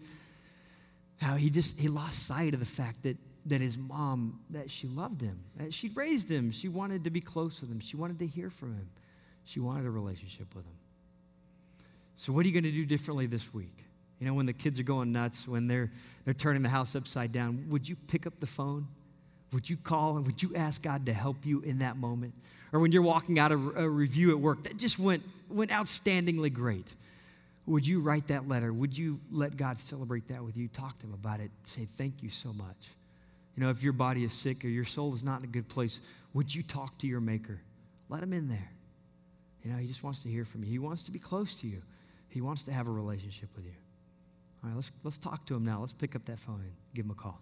[1.21, 3.17] How he just, he lost sight of the fact that,
[3.49, 5.41] that his mom, that she loved him.
[5.57, 6.51] That she'd raised him.
[6.51, 7.81] She wanted to be close with him.
[7.81, 8.89] She wanted to hear from him.
[9.45, 10.77] She wanted a relationship with him.
[12.17, 13.85] So what are you going to do differently this week?
[14.21, 15.91] You know, when the kids are going nuts, when they're,
[16.25, 18.89] they're turning the house upside down, would you pick up the phone?
[19.53, 22.35] Would you call and would you ask God to help you in that moment?
[22.73, 26.53] Or when you're walking out of a review at work that just went, went outstandingly
[26.53, 26.95] great,
[27.65, 28.73] would you write that letter?
[28.73, 30.69] Would you let God celebrate that with you?
[30.69, 31.51] Talk to Him about it.
[31.65, 32.77] Say, thank you so much.
[33.59, 35.67] You know, if your body is sick or your soul is not in a good
[35.67, 35.99] place,
[36.33, 37.61] would you talk to your Maker?
[38.09, 38.71] Let Him in there.
[39.65, 41.67] You know, He just wants to hear from you, He wants to be close to
[41.67, 41.83] you,
[42.29, 43.73] He wants to have a relationship with you.
[44.63, 45.81] All right, let's, let's talk to Him now.
[45.81, 47.41] Let's pick up that phone and give Him a call.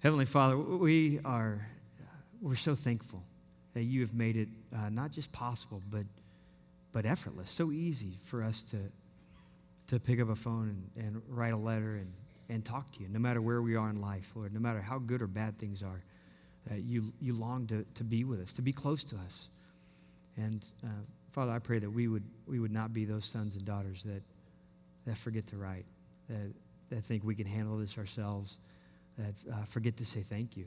[0.00, 1.64] Heavenly Father, we are
[2.42, 3.22] we're so thankful
[3.74, 6.06] that you have made it uh, not just possible, but
[6.90, 8.78] but effortless, so easy for us to
[9.86, 12.12] to pick up a phone and, and write a letter and,
[12.50, 14.98] and talk to you, no matter where we are in life, Lord, no matter how
[14.98, 16.02] good or bad things are.
[16.72, 19.48] You, you long to, to be with us, to be close to us.
[20.36, 20.88] And uh,
[21.32, 24.22] Father, I pray that we would, we would not be those sons and daughters that,
[25.06, 25.86] that forget to write,
[26.28, 26.52] that
[26.90, 28.58] that think we can handle this ourselves,
[29.16, 30.66] that uh, forget to say thank you,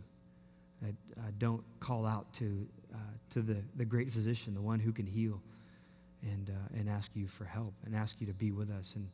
[0.81, 2.97] that uh, don't call out to, uh,
[3.29, 5.41] to the, the great physician, the one who can heal,
[6.21, 9.07] and, uh, and ask you for help and ask you to be with us and,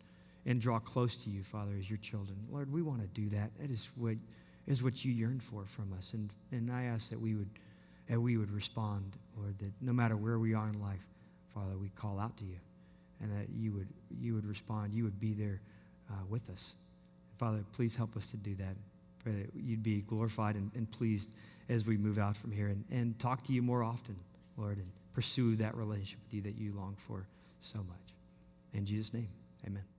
[0.45, 2.37] and draw close to you, Father, as your children.
[2.51, 3.51] Lord, we want to do that.
[3.59, 4.15] That is what,
[4.67, 6.13] is what you yearn for from us.
[6.13, 7.49] And, and I ask that we would,
[8.09, 11.05] that we would respond, Lord, that no matter where we are in life,
[11.53, 12.57] Father, we call out to you
[13.21, 13.87] and that you would,
[14.19, 14.93] you would respond.
[14.93, 15.61] You would be there
[16.09, 16.73] uh, with us.
[17.37, 18.75] Father, please help us to do that.
[19.23, 21.35] Pray that you'd be glorified and, and pleased
[21.67, 24.15] as we move out from here and, and talk to you more often,
[24.57, 27.25] Lord, and pursue that relationship with you that you long for
[27.59, 27.97] so much.
[28.73, 29.29] In Jesus' name,
[29.65, 29.98] amen.